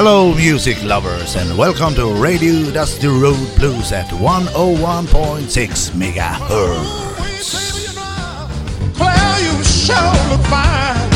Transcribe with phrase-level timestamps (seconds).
[0.00, 7.18] Hello, music lovers, and welcome to Radio Dusty Road Blues at 101.6 megahertz.
[8.94, 11.10] Claire, you sure look fine.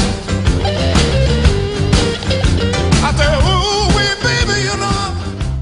[3.07, 5.15] I say, ooh, wee, baby, you know,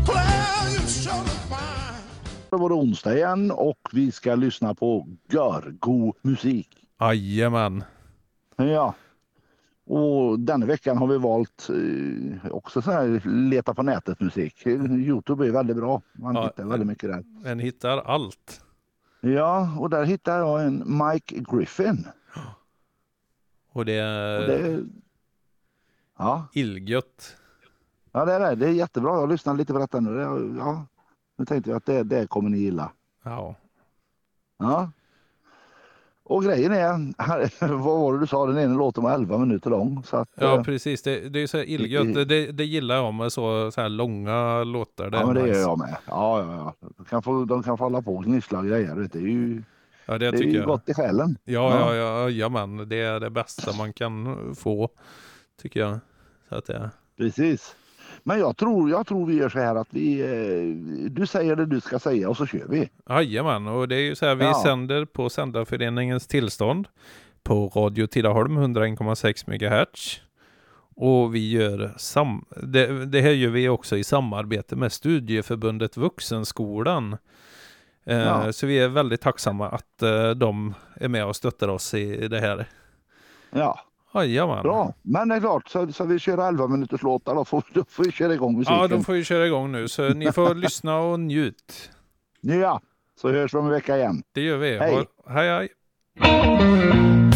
[0.07, 2.01] Claire, you sure look fine.
[2.51, 6.69] Det var onsdag igen och vi ska lyssna på görgo musik.
[7.01, 7.85] Jajamän.
[8.57, 8.95] Ja.
[9.93, 14.67] Och denna veckan har vi valt eh, också så här leta på nätet musik.
[14.67, 16.03] Youtube är väldigt bra.
[16.13, 17.25] Man Ja, hittar väldigt mycket där.
[17.51, 18.65] En hittar allt.
[19.21, 22.07] Ja, och där hittar jag en Mike Griffin.
[23.73, 24.85] Och det Och är det,
[26.19, 27.37] ja, illgött.
[28.13, 28.55] ja, det är det.
[28.55, 29.21] Det är jättebra.
[29.21, 30.21] Jag lyssnade lite på detta nu.
[30.59, 30.87] Ja,
[31.37, 32.93] nu tänkte jag att det, det kommer ni gilla.
[33.23, 33.55] Ja.
[34.59, 34.91] Ja.
[36.31, 40.03] Och grejen är, vad var det du sa, den ena låten var 11 minuter lång.
[40.05, 41.03] Så att, Ja, eh, precis.
[41.03, 42.15] Det, det är så illgött.
[42.15, 45.11] Det, det, det gillar jag med så, så här långa låtar.
[45.11, 45.55] Det Ja men det nice.
[45.55, 45.97] gör jag med.
[46.07, 46.89] Ja, ja, ja.
[46.97, 48.95] De kan få, de kan få hålla på och gnissla grejer.
[48.95, 49.13] vet.
[49.13, 49.63] Det är ju,
[50.07, 50.67] Ja, det, det är ju jag.
[50.67, 51.37] gott i själen.
[51.45, 52.89] Ja, ja, ja, jajamän.
[52.89, 54.89] Det är det bästa man kan få,
[55.63, 55.99] tycker jag.
[56.49, 57.77] Så att det, Precis.
[58.25, 61.67] Men jag tror, jag tror vi gör så här att vi, eh, du säger det
[61.67, 62.91] du ska säga och så kör vi.
[63.09, 64.61] jajamän, och det är ju så här, vi Ja.
[64.65, 66.89] sänder på Sändarföreningens tillstånd
[67.43, 70.21] på Radio Tidaholm 101,6 MHz.
[70.97, 77.17] Och vi gör sam det, det här gör vi också i samarbete med Studieförbundet Vuxenskolan.
[78.07, 78.53] Eh, Ja.
[78.53, 82.41] Så vi är väldigt tacksamma att eh, de är med och stöttar oss i det
[82.41, 82.67] här.
[83.51, 83.81] Ja,
[84.15, 84.63] Jajamän.
[84.63, 84.95] bra.
[85.03, 88.05] Men det är klart, så, så vi kör 11 minuters låtar då får, då får
[88.05, 88.77] vi köra igång musiken.
[88.79, 91.91] Ja, de får ju köra igång nu, så ni får lyssna och njut.
[92.41, 92.81] Ja,
[93.21, 94.23] så hörs vi om en vecka igen.
[94.33, 94.79] Det gör vi.
[94.79, 95.07] Hej.
[95.27, 97.30] Hej, hej.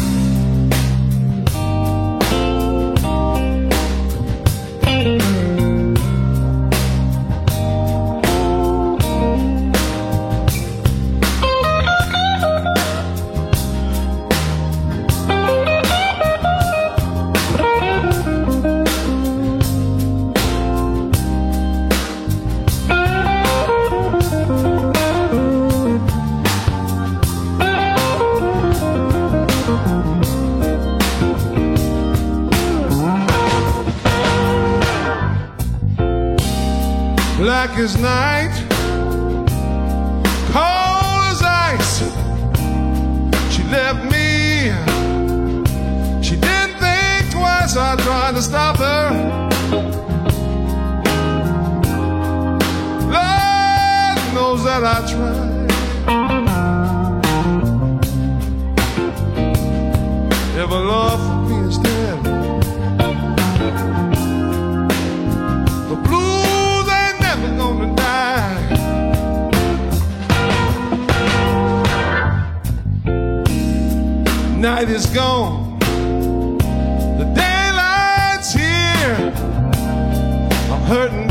[37.37, 38.53] Black as night,
[40.53, 41.99] cold as ice.
[43.53, 44.71] She left me.
[46.23, 47.75] She didn't think twice.
[47.75, 49.11] I tried to stop her.
[53.15, 55.55] Lord knows that I tried.
[60.67, 61.34] A love
[74.65, 75.77] Night is gone.
[75.77, 79.31] The daylight's here.
[80.71, 81.24] I'm hurting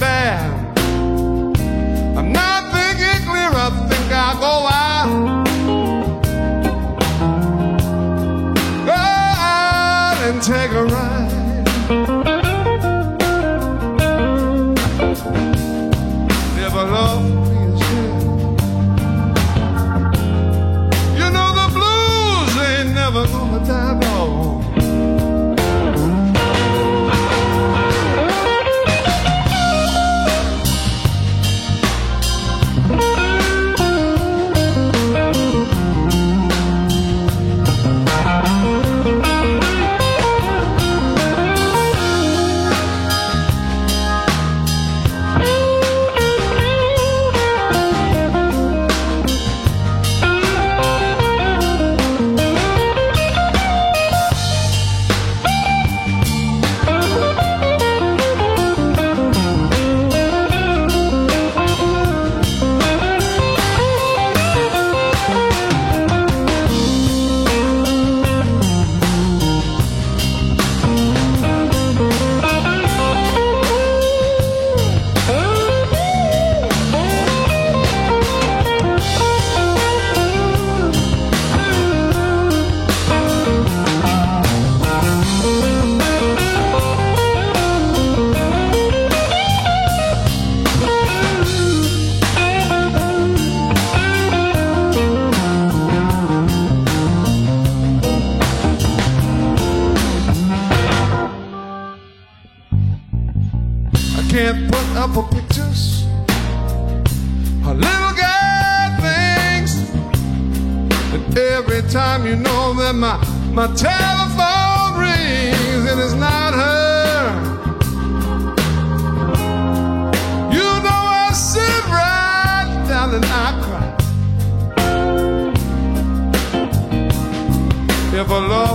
[128.24, 128.73] If a love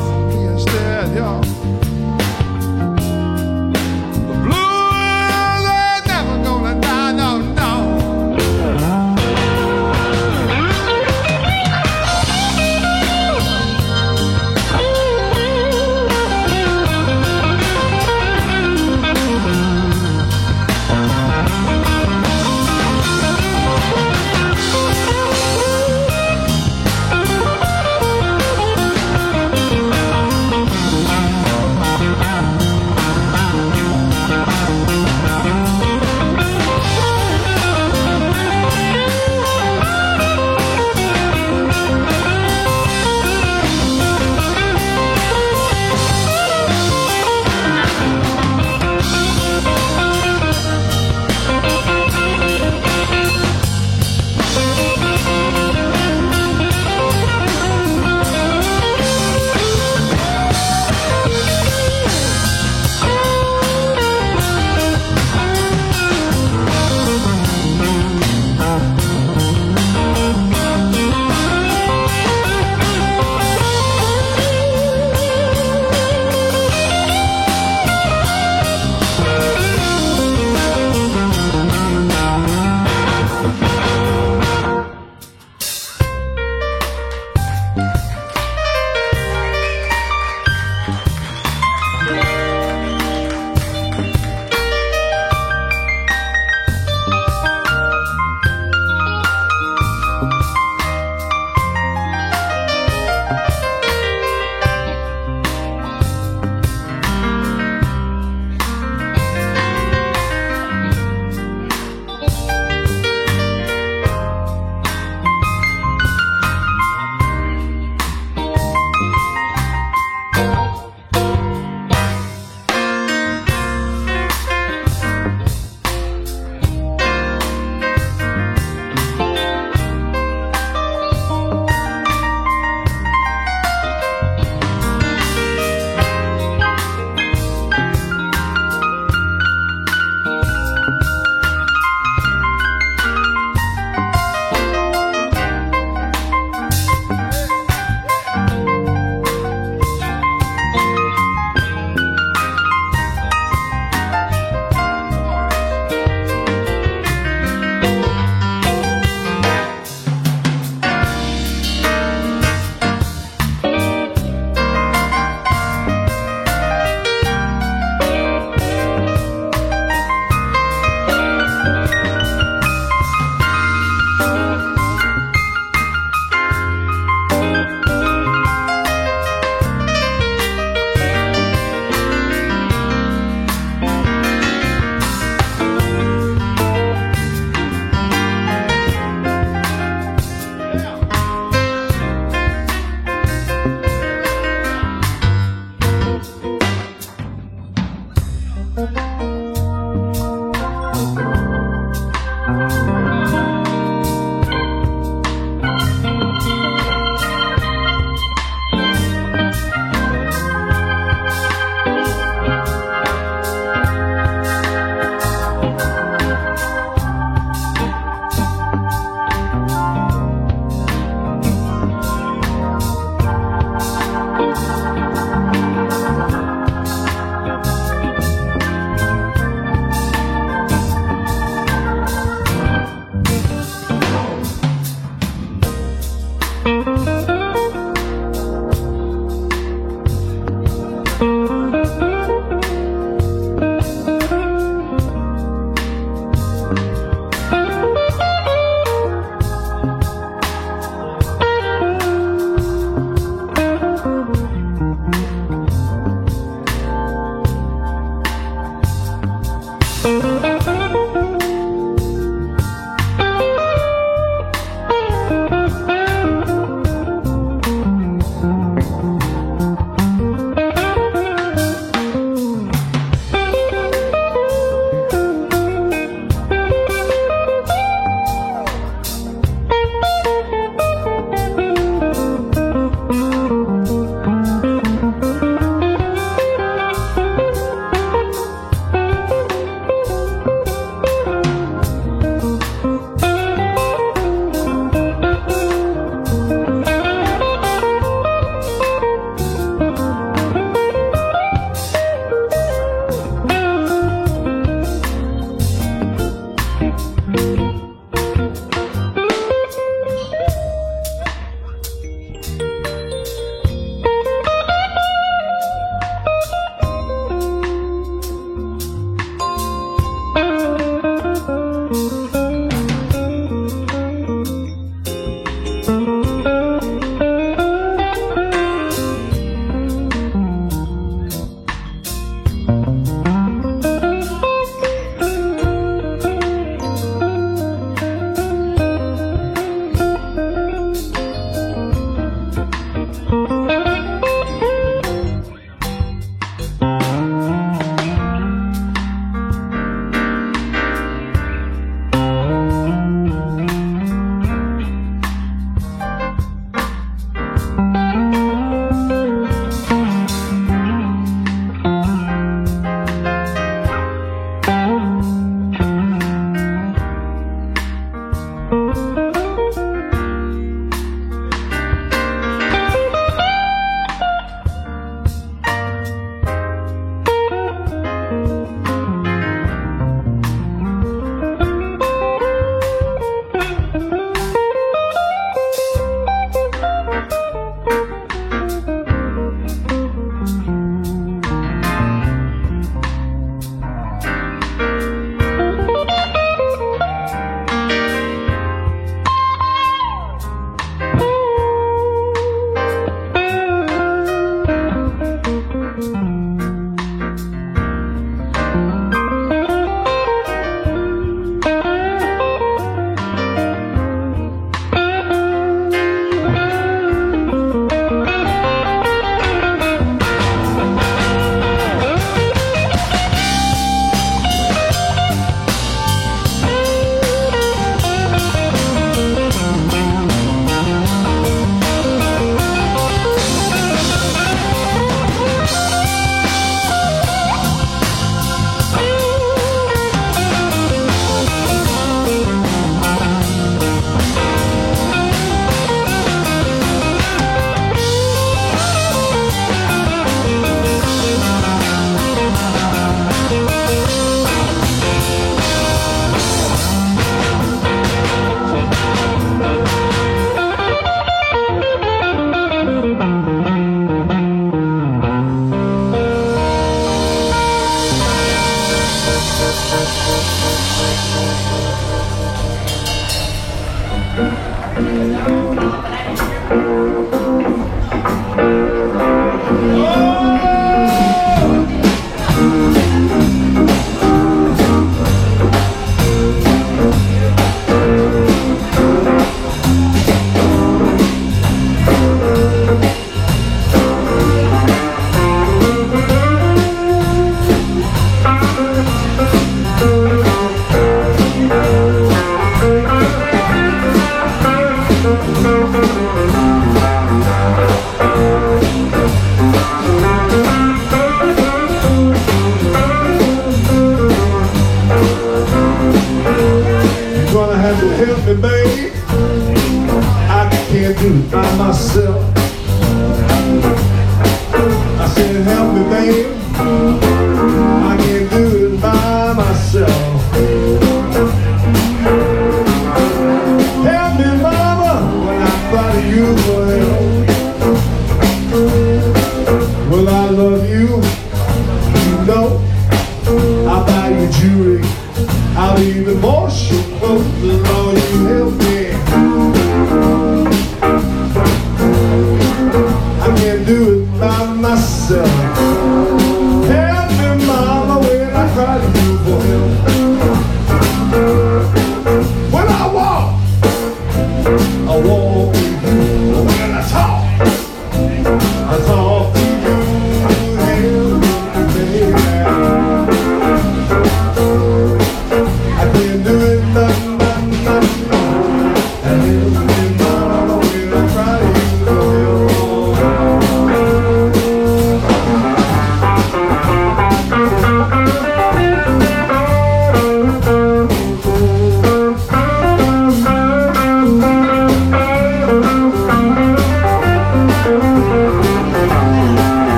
[558.79, 559.18] when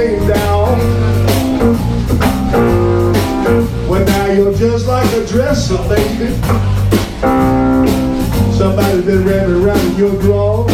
[0.00, 0.78] thing down.
[3.88, 6.34] Well, now you're just like a dresser, baby.
[8.56, 10.66] Somebody's been wrapping around your drawer.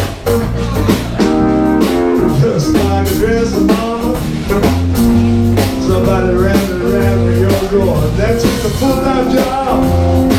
[2.41, 4.17] Just like a dresser, mama.
[5.89, 8.01] Somebody wrapping around your drawer.
[8.19, 10.36] That's just a full-time job.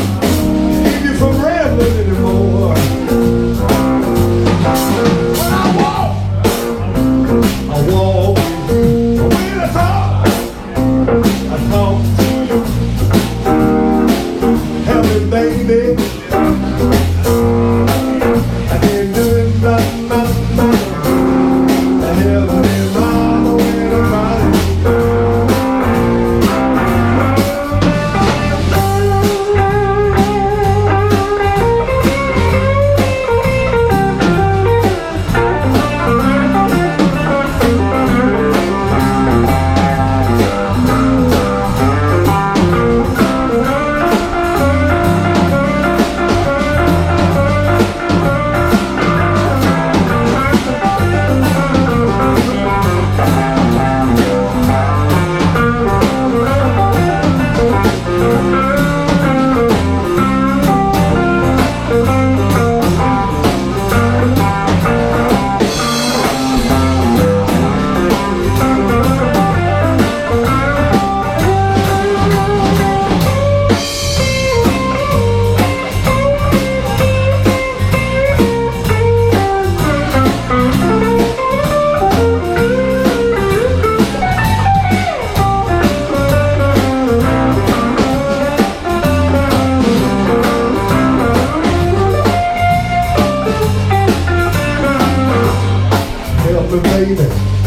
[96.76, 97.57] baby.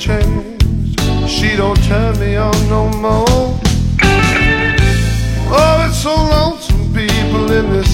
[0.00, 0.98] changed.
[1.28, 3.60] She don't turn me on no more.
[5.52, 7.92] Oh, it's so lonesome, people in this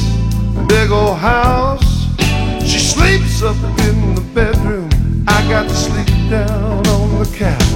[0.68, 2.06] big old house.
[2.64, 3.56] She sleeps up
[3.88, 4.88] in the bedroom.
[5.26, 7.75] I got to sleep down on the couch.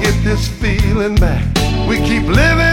[0.00, 1.44] get this feeling back.
[1.88, 2.71] We keep living.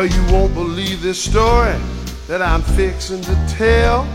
[0.00, 1.76] Well, you won't believe this story
[2.26, 4.08] that I'm fixing to tell.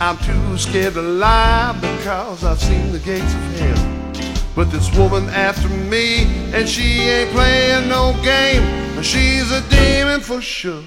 [0.00, 4.32] I'm too scared to lie because I've seen the gates of hell.
[4.56, 8.64] But this woman after me, and she ain't playing no game.
[9.02, 10.82] She's a demon for sure,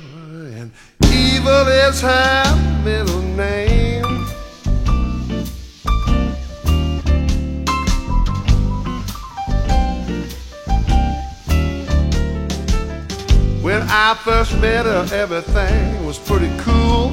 [0.57, 0.71] and
[1.11, 3.22] evil is her middle
[13.95, 17.09] I first met her, everything was pretty cool.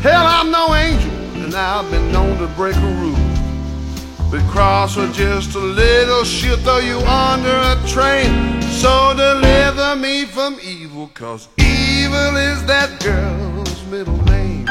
[0.00, 1.12] Hell, I'm no angel,
[1.44, 3.14] and I've been known to break a rule.
[4.50, 8.62] Cross her just a little, she'll throw you under a train.
[8.62, 14.64] So deliver me from evil, cause evil is that girl's middle name.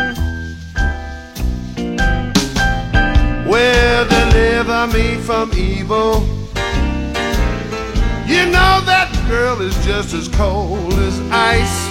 [3.47, 6.23] Well, deliver me from evil.
[8.27, 11.87] You know that girl is just as cold as ice.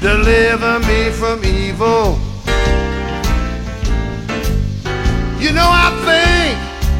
[0.00, 2.18] Deliver me from evil.
[5.40, 6.58] You know, I think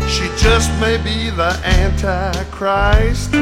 [0.09, 3.33] she just may be the Antichrist.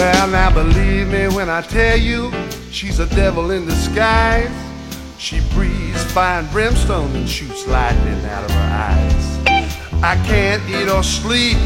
[0.00, 2.32] Well, now believe me when I tell you,
[2.70, 4.50] she's a devil in disguise.
[5.18, 9.38] She breathes fire and brimstone and shoots lightning out of her eyes.
[10.02, 11.58] I can't eat or sleep.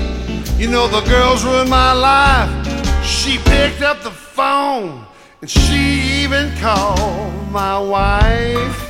[0.58, 2.50] You know the girl's ruined my life.
[3.04, 5.06] She picked up the phone
[5.40, 8.83] And she even called my wife.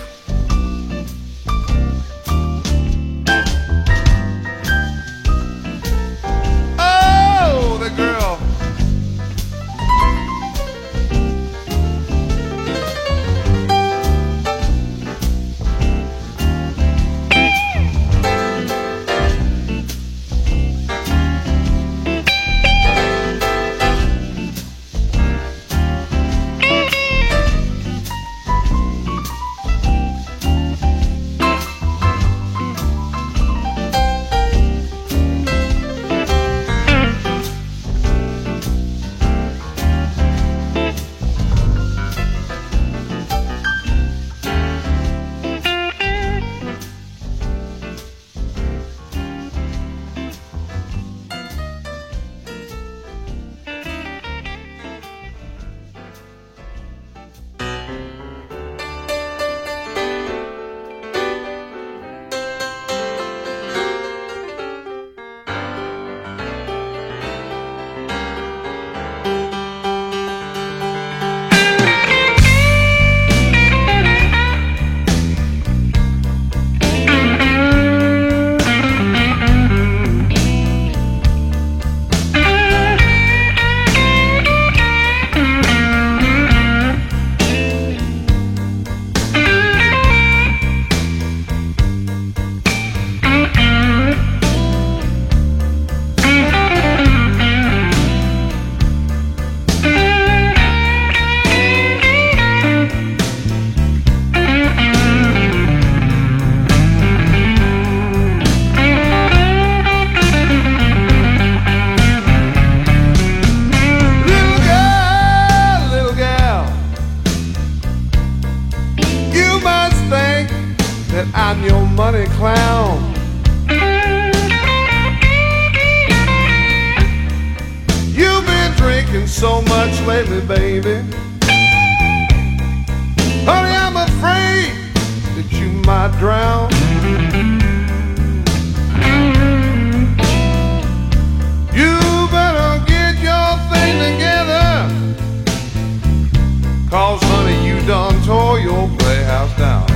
[147.14, 149.86] Cause honey, you done tore your playhouse down.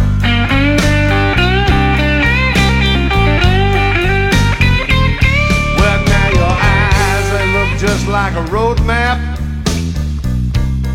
[5.75, 9.19] Well, now your eyes, they look just like a road map.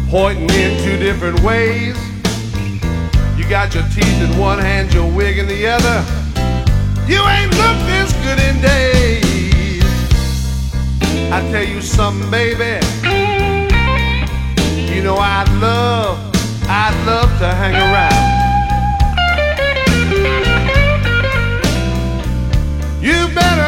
[0.09, 1.97] Pointing in two different ways.
[3.37, 6.05] You got your teeth in one hand, your wig in the other.
[7.05, 9.83] You ain't looked this good in days.
[11.33, 13.02] I tell you something, baby.
[15.13, 16.17] Know I'd love,
[16.67, 18.23] I'd love to hang around.
[22.99, 23.62] You better